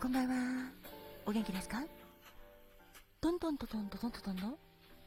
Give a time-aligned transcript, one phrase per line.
[0.00, 0.34] こんばんは。
[1.26, 1.82] お元気ですか？
[3.20, 4.58] トントントントントントントンの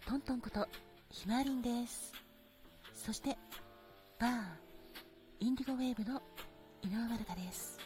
[0.05, 0.67] トントンこと
[1.09, 2.13] ひまわりんです。
[2.93, 3.35] そして、
[4.19, 4.41] バー、
[5.39, 6.21] インディゴウェーブの
[6.83, 7.79] 井上まるかです。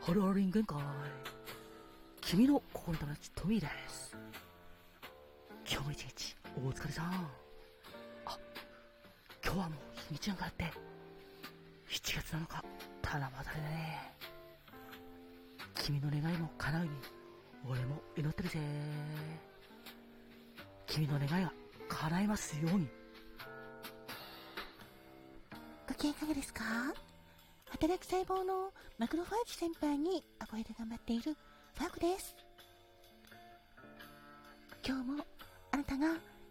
[0.00, 0.78] ハローリン限界。
[2.22, 4.16] 君の心友達トミーです。
[5.70, 7.12] 今日も一日お疲れさん。
[8.24, 8.38] あ、
[9.44, 10.64] 今日はもう日にちが変わって、
[11.90, 12.64] 7月7日、
[13.02, 14.09] 七夕だね。
[15.82, 16.90] 君の願いも叶うに、
[17.68, 18.58] 俺も祈ってるぜ。
[20.86, 21.52] 君の願いが
[21.88, 22.86] 叶いますように。
[25.88, 26.64] ご機嫌いかがですか？
[27.70, 31.34] 働く細胞のマクロファージ先輩に憧れで頑張っている
[31.74, 32.36] ファークです。
[34.86, 35.24] 今日も
[35.72, 36.08] あなたが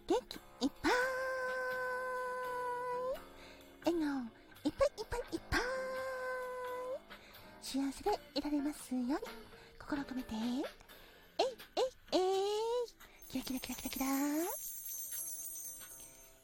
[0.08, 0.36] 元気
[0.66, 0.92] いっぱい
[7.70, 9.16] 幸せでいられますように。
[9.78, 10.34] 心を込めて。
[10.34, 12.20] えいえいえい。
[13.30, 14.06] キラキラキラキラキラ。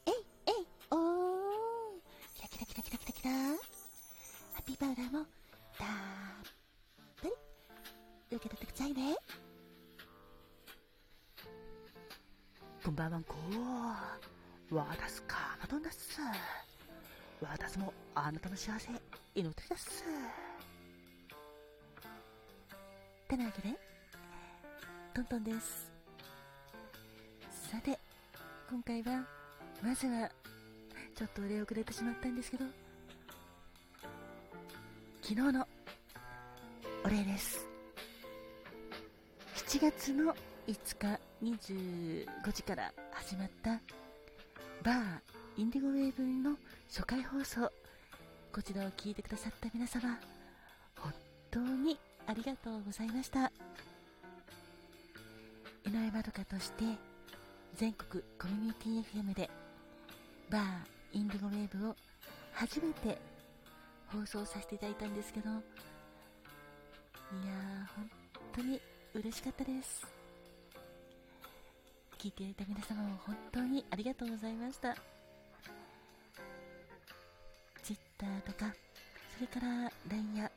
[0.06, 0.14] えい
[0.46, 0.98] えいおー。
[2.36, 3.30] キラキラキラキラキラキラ。
[3.32, 3.58] ハ
[4.60, 5.26] ッピーパウダーも
[5.76, 5.88] たっ
[7.16, 7.32] ぷり
[8.36, 9.16] 受け取ってくださいね。
[12.84, 13.18] こんばんは。
[13.18, 13.34] んこ
[14.70, 16.20] 私かまどんだっす。
[17.42, 18.90] 私もあなたの幸せ
[19.34, 20.04] 祈ってだっす。
[23.36, 23.68] てなわけで
[25.14, 25.90] トントンです。
[27.70, 27.98] さて
[28.70, 29.24] 今回は
[29.82, 30.30] まずは
[31.14, 32.64] ちょっとお礼遅れてしまったんですけど
[35.22, 35.66] 昨日の
[37.04, 37.66] お礼です。
[39.54, 40.34] 7月の
[40.66, 43.70] 5日25時から始まった
[44.82, 44.96] バー
[45.58, 46.56] インディゴウェーブの
[46.88, 47.70] 初回放送
[48.52, 50.18] こちらを聞いてくださった皆様
[50.98, 51.12] 本
[51.50, 53.52] 当にありがとうございました。
[55.84, 56.84] 井上まどかとして
[57.76, 59.48] 全国コミュニティ FM で
[60.50, 60.62] バー
[61.12, 61.96] インディゴウェーブを
[62.52, 63.18] 初めて
[64.08, 68.10] 放送させていただいたんですけどいやー本
[68.54, 68.80] 当に
[69.14, 70.06] 嬉しかったです。
[72.18, 74.96] 聞いていた皆様も本当にありがとうございました。
[77.82, 78.74] Twitter とか
[79.36, 80.50] それから LINE や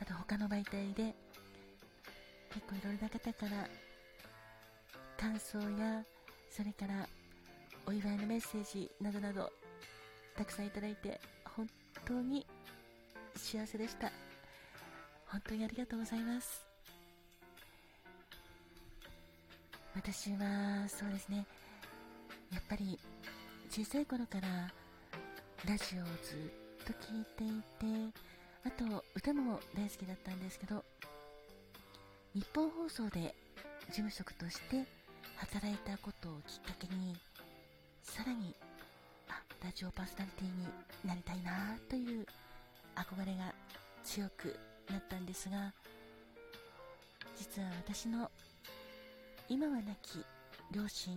[0.00, 1.14] あと他の媒体で
[2.52, 3.68] 結構いろいろな方から
[5.16, 6.02] 感想や
[6.50, 7.06] それから
[7.86, 9.50] お祝いのメッセージなどなど
[10.36, 11.20] たくさんいただいて
[11.56, 11.66] 本
[12.06, 12.46] 当に
[13.36, 14.10] 幸せでした。
[15.26, 16.66] 本当にありがとうございます。
[19.94, 21.46] 私はそうですね。
[22.52, 22.98] やっぱり
[23.68, 24.48] 小さい頃から
[25.68, 26.34] ラジオをず
[26.82, 28.20] っと聞いていて
[28.64, 30.84] あと歌も大好きだったんですけど
[32.34, 33.34] 日本放送で
[33.86, 34.84] 事務職として
[35.36, 37.16] 働いたことをきっかけに
[38.02, 38.54] さらに
[39.28, 40.66] あラジオパーソナリティに
[41.04, 42.26] なりたいなという
[42.94, 43.52] 憧れが
[44.04, 44.56] 強く
[44.90, 45.72] なったんですが
[47.36, 48.30] 実は私の
[49.48, 50.24] 今は亡き
[50.72, 51.14] 両親、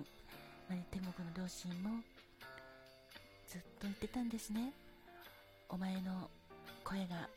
[0.70, 2.02] まあ、天国の両親も
[3.48, 4.74] ずっと言ってたんですね。
[5.70, 6.30] お前の
[6.94, 7.28] 声が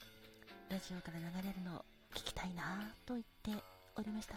[0.68, 1.84] ラジオから流れるのを
[2.14, 3.64] 聞きたいなと言って
[3.96, 4.34] おりました。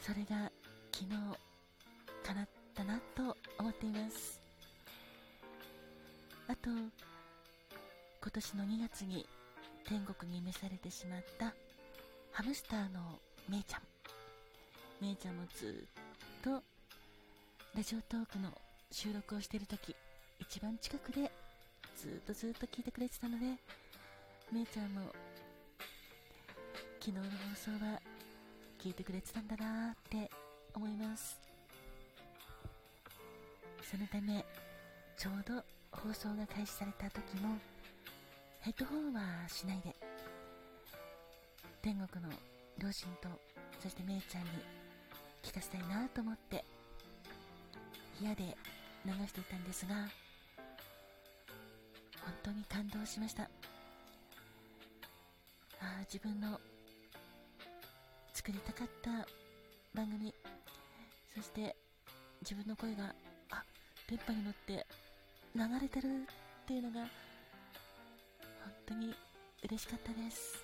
[0.00, 0.52] それが
[0.92, 1.10] 昨日
[2.22, 4.40] 叶ったなと思っています。
[6.46, 6.90] あと今
[8.32, 9.26] 年の2月に
[9.84, 11.52] 天国に召されてしまった
[12.30, 13.18] ハムスターの
[13.48, 13.80] めいちゃん。
[15.00, 15.88] めいちゃんもず
[16.40, 16.62] っと
[17.74, 18.52] ラジオトークの
[18.92, 19.96] 収録をしている時
[20.38, 21.32] 一番近くで
[21.96, 23.46] ずっとずっと聞いてくれてたので
[24.52, 25.12] めいちゃんも
[27.00, 28.00] 昨日の放送は
[28.78, 30.30] 聞いてくれてたんだなって
[30.74, 31.40] 思います。
[33.90, 34.44] そのため
[35.16, 35.62] ちょうど
[35.92, 37.56] 放送が開始された時も
[38.60, 39.94] ヘッドホンはしないで
[41.80, 42.30] 天国の
[42.78, 43.28] 両親と
[43.80, 44.48] そしてめいちゃんに
[45.42, 46.64] 聞かせたいなと思って
[48.18, 48.56] 部屋で
[49.04, 49.94] 流していたんですが
[52.24, 53.44] 本当に感動しました。
[55.80, 56.58] あ自分の
[58.32, 59.10] 作りたかった
[59.94, 60.34] 番組
[61.34, 61.76] そして
[62.40, 63.14] 自分の声が
[63.50, 63.62] あ
[64.08, 64.86] 電波に乗って
[65.54, 67.08] 流れてるっていうのが本
[68.86, 69.14] 当に
[69.62, 70.62] 嬉しかったです。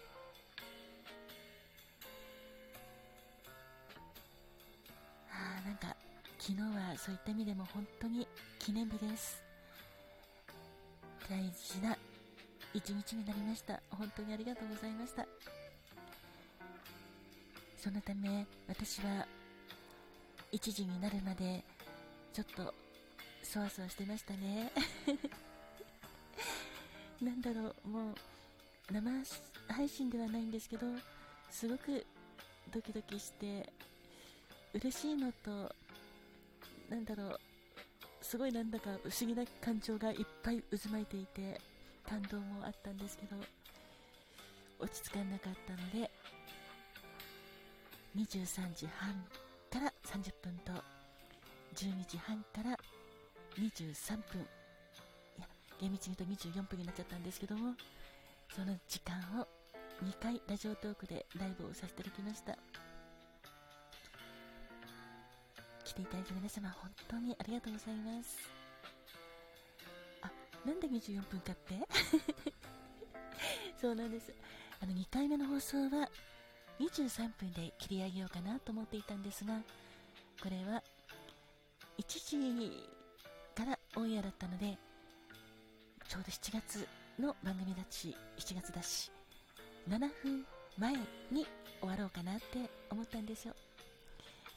[5.31, 5.97] あなんか
[6.39, 8.27] 昨日はそういった意味でも本当に
[8.59, 9.50] 記念日です。
[11.31, 11.97] 大事な
[12.75, 13.81] 一日になりました。
[13.91, 15.25] 本当にありがとうございました。
[17.79, 19.25] そのため私は
[20.53, 21.63] 1時になるまで
[22.33, 22.75] ちょっと
[23.45, 24.73] そわそわしてましたね。
[27.23, 28.15] なんだろうもう
[28.91, 29.25] 生
[29.69, 30.87] 配信ではないんですけど
[31.49, 32.05] すごく
[32.73, 33.73] ドキドキして
[34.75, 35.73] 嬉しいのと
[36.89, 37.41] なんだろう
[38.23, 41.61] すごいなんだか不思議な感情がいっぱい渦巻いていて
[42.09, 43.37] 感動もあったんですけど
[44.79, 46.11] 落ち着かなかったので
[48.17, 49.15] 23時半
[49.71, 50.73] から30分と
[51.75, 52.77] 12時半から
[53.59, 55.47] 23分いや
[55.81, 57.75] 厳密に言うと24分になっちゃったんですけども
[58.55, 59.47] その時間を
[60.05, 62.57] 2回ラジオトークでライブをさせていただきました。
[65.91, 68.39] 来ていただいた皆様本当にありがとうございます。
[70.23, 70.31] あ
[70.65, 71.75] なんで24分かって？
[73.77, 74.33] そうなんです。
[74.81, 76.09] あの2回目の放送は
[76.79, 79.61] 23分で切り上げようかなと思っていたんですが
[80.41, 80.81] これは
[81.99, 82.89] 1時
[83.57, 84.79] からオンエアだったので
[86.09, 86.87] ちょうど7月
[87.19, 89.11] の番組だし7月だし
[89.89, 90.47] 7分
[90.79, 90.95] 前
[91.33, 91.49] に
[91.81, 93.57] 終わろうかなって思ったんですよ。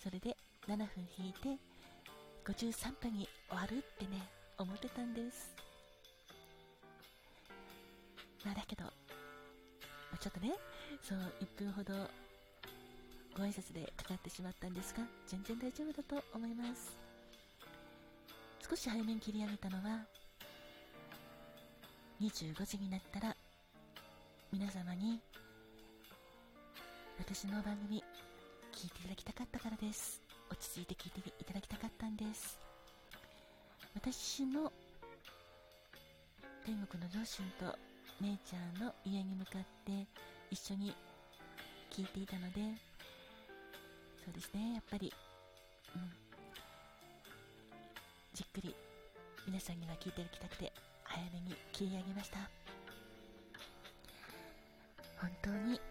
[0.04, 0.88] それで7分
[1.18, 1.58] 引いて
[2.46, 4.22] 53分に終わるってね
[4.58, 5.54] 思ってたんです。
[8.46, 8.84] まあだけど
[10.20, 10.54] ちょっとね
[11.02, 11.94] そう1分ほど
[13.36, 16.98] ご挨拶でかかってしまったんですが全然大丈夫だと思います。
[18.70, 20.06] 少し早めに切り上げたのは
[22.22, 23.36] 25時になったら
[24.52, 25.20] 皆様に
[27.20, 28.02] 私の番組
[28.72, 30.23] 聞いていただきたかったからです。
[30.54, 32.60] 落ち着いて聞いていただきたかったんです。
[33.96, 34.72] 私も
[36.64, 37.76] 天国の両親と
[38.22, 40.06] 姉ちゃんの家に向かって
[40.52, 40.96] 一緒に
[41.92, 42.62] 聞いていたので
[44.24, 45.12] そうですねやっぱり
[45.96, 46.02] うん
[48.34, 48.76] じっくり
[49.48, 50.72] 皆さんには聞いていただきたくて
[51.04, 52.38] 早めに切り上げました。
[55.20, 55.82] 本当に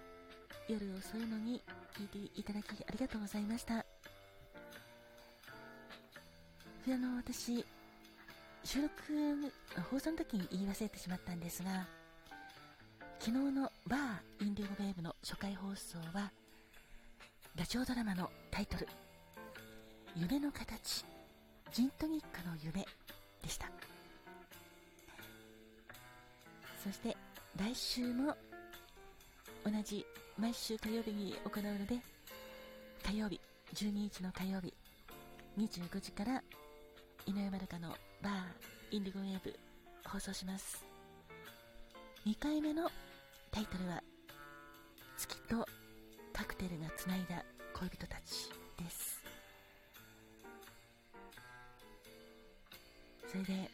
[0.68, 1.60] 夜遅いのに
[1.98, 3.91] 聞いていただきありがとうございました。
[6.88, 7.64] あの私
[8.64, 8.92] 収録
[9.90, 11.86] 放送の時に言い忘れてしまったんですが
[13.20, 16.32] 昨日のバーインディゴウェーブの初回放送は
[17.56, 18.88] ラジオドラマのタイトル
[20.16, 21.04] 「夢の形
[21.72, 22.84] ジントニックの夢」
[23.42, 23.70] でした。
[26.82, 27.16] そして
[27.56, 28.36] 来週も
[29.64, 30.04] 同じ
[30.36, 32.00] 毎週火曜日に行うので
[33.04, 33.40] 火曜日
[33.72, 34.74] 12日の火曜日
[35.56, 36.42] 25時から
[37.26, 37.90] 井上まるかの
[38.22, 39.54] バーインディゴウェーブ
[40.04, 40.84] 放送します。
[42.26, 42.90] 2回目の
[43.50, 44.02] タイトルは
[45.16, 45.66] 月と
[46.32, 49.20] カクテルがつないだ恋人たちです。
[53.28, 53.70] それで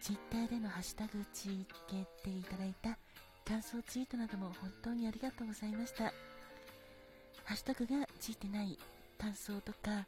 [0.00, 1.48] ツイッターでのハッシュタグつ
[1.88, 2.96] けていただいた
[3.44, 6.04] 感想ツイートなども本当にありがとうございました。
[6.04, 8.78] ハッシュタグがついてない
[9.18, 10.06] 感想とか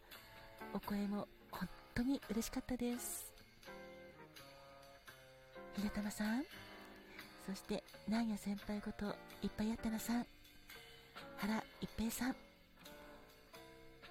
[0.74, 1.26] お声も
[1.98, 3.26] 当に嬉しかったです。
[5.74, 6.44] ひなたまさん。
[7.44, 9.06] そしてなんや先輩こと
[9.42, 10.26] いっぱいあったなさん。
[11.38, 12.36] 原一平さん。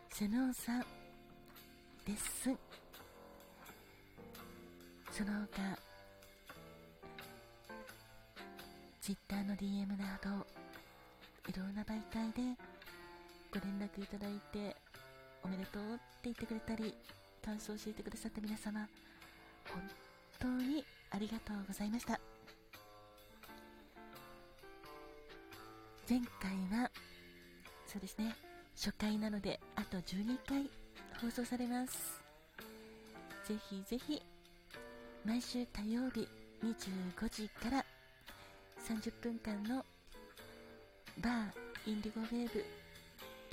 [0.10, 0.82] セノンさん。
[2.06, 2.50] です。
[5.12, 5.80] その他
[9.02, 10.46] Twitter の DM など
[11.50, 12.58] いろんな媒体で
[13.54, 14.76] ご連絡いただいて
[15.44, 16.94] おめでとうって言ってくれたり
[17.48, 18.86] 感想を教えてくださった皆様
[19.72, 19.82] 本
[20.38, 22.20] 当にありがとうございました。
[26.10, 26.92] 前回は
[27.86, 28.36] そうですね
[28.76, 30.70] 初回なのであと12回
[31.22, 32.22] 放送されます。
[33.48, 34.22] ぜひぜひ
[35.24, 36.28] 毎週火曜日
[36.66, 37.86] 25時から
[38.86, 39.86] 30分間の
[41.22, 42.66] バーインディゴウェーブ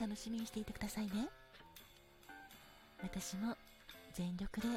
[0.00, 1.28] 楽しみにしていてくださいね。
[3.00, 3.56] 私も
[4.14, 4.68] 全力で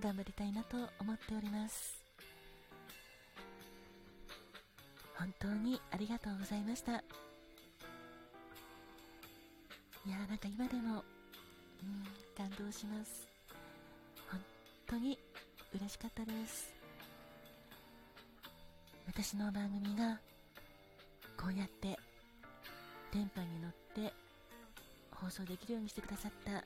[0.00, 2.04] 頑張りたいなと思っております。
[5.14, 6.92] 本当にありがとうございました。
[6.92, 6.94] い
[10.10, 11.04] やーなんか今でも、
[11.82, 12.04] うん、
[12.36, 13.28] 感動します。
[14.30, 14.40] 本
[14.86, 15.16] 当に
[15.74, 16.72] 嬉しかったです。
[19.06, 20.18] 私の番組が
[21.36, 21.96] こうやって
[23.12, 24.12] 電波に乗って
[25.12, 26.64] 放送できるようにしてくださった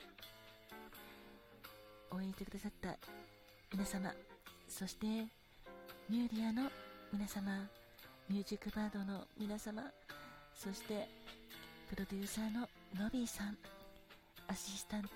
[2.15, 2.97] 応援してくださった
[3.73, 4.13] 皆様
[4.69, 5.07] そして
[6.09, 6.71] ミューリアの
[7.13, 7.69] 皆様
[8.29, 9.83] ミュージックバードの皆様
[10.55, 11.09] そして
[11.89, 12.61] プロデューサーの
[12.99, 13.57] ノビーさん
[14.49, 15.09] アシスタント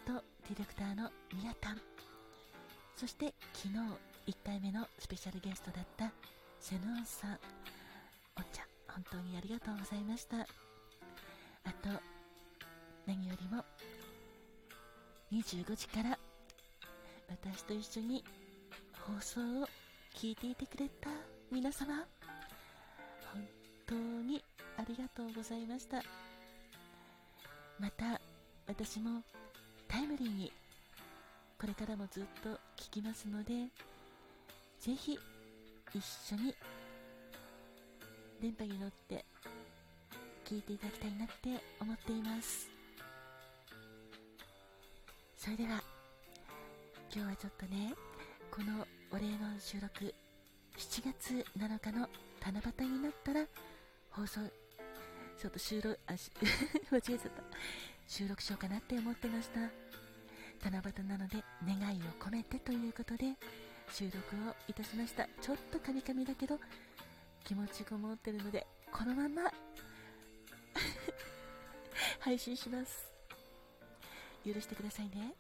[0.49, 1.81] ディレクターのミヤタン
[2.97, 6.13] そして昨日1回目のスペシャルゲストだった
[6.61, 7.39] セノンさん
[8.37, 10.47] お茶本当にありがとうございました。
[11.67, 11.89] あと
[13.07, 13.65] 何よりも
[15.33, 16.17] 25時から
[17.29, 18.25] 私と一緒に
[19.01, 19.69] 放送を
[20.15, 21.11] 聞いていてくれた
[21.51, 21.95] 皆様
[23.33, 23.47] 本
[23.87, 24.43] 当に
[24.77, 26.03] ありがとうございました。
[27.79, 28.21] また
[28.67, 29.23] 私も
[29.87, 30.53] タイムリーに
[31.59, 33.53] これからもずっと聞きますので
[34.81, 35.19] ぜひ
[35.95, 36.55] 一緒に
[38.41, 39.25] 電波に乗って
[40.45, 42.69] 聞いていただきたいなって思っています。
[45.37, 45.96] それでは。
[47.15, 47.95] 今日はちょっとね
[48.51, 50.15] このお礼の収録
[50.77, 52.09] 7月7日の
[52.45, 53.45] 七夕になったら
[54.11, 54.41] 放送
[55.39, 56.31] ちょっと収録あし
[56.91, 57.31] 間違えちゃった。
[58.07, 59.61] 収録しようかなって思ってました。
[60.71, 63.35] 七夕なので願いを込めてということで
[63.93, 65.29] 収録をいたしました。
[65.41, 66.59] ちょっとカミカミだけど
[67.45, 69.53] 気持ちこもってるのでこのまま
[72.21, 73.11] 配信します。
[74.45, 75.35] 許してくださいね。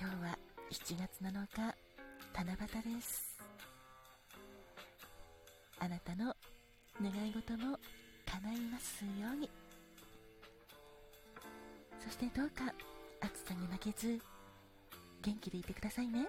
[0.00, 0.38] 今日は
[0.70, 1.74] 7月7日
[2.32, 3.36] 七夕です。
[5.80, 6.36] あなたの
[7.02, 7.76] 願い事も
[8.24, 9.50] 叶いますように。
[11.98, 12.72] そしてどうか
[13.20, 14.20] 暑さに負けず
[15.20, 16.28] 元気でいてくださいね。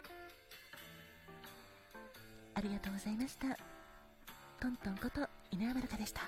[2.55, 3.49] ありがとうございました。
[4.59, 6.21] トントンこと犬山るかでした。